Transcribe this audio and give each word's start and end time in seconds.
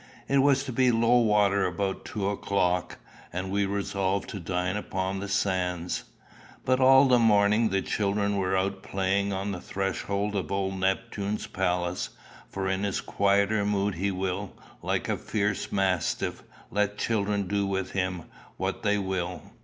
It 0.27 0.39
was 0.39 0.63
to 0.63 0.71
be 0.71 0.89
low 0.89 1.19
water 1.19 1.67
about 1.67 2.05
two 2.05 2.27
o'clock, 2.27 2.97
and 3.31 3.51
we 3.51 3.67
resolved 3.67 4.29
to 4.31 4.39
dine 4.39 4.75
upon 4.75 5.19
the 5.19 5.27
sands. 5.27 6.05
But 6.65 6.79
all 6.79 7.05
the 7.05 7.19
morning 7.19 7.69
the 7.69 7.83
children 7.83 8.37
were 8.37 8.57
out 8.57 8.81
playing 8.81 9.31
on 9.31 9.51
the 9.51 9.61
threshold 9.61 10.35
of 10.35 10.51
old 10.51 10.79
Neptune's 10.79 11.45
palace; 11.45 12.09
for 12.49 12.67
in 12.67 12.81
his 12.83 12.99
quieter 12.99 13.63
mood 13.63 13.93
he 13.93 14.09
will, 14.09 14.53
like 14.81 15.07
a 15.07 15.17
fierce 15.17 15.71
mastiff, 15.71 16.41
let 16.71 16.97
children 16.97 17.47
do 17.47 17.67
with 17.67 17.91
him 17.91 18.23
what 18.57 18.81
they 18.81 18.97
will. 18.97 19.43